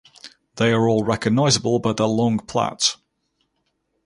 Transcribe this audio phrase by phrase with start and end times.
[0.55, 2.97] They are all recognizable by their long plaits.